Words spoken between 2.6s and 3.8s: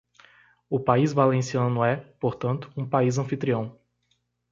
um país anfitrião.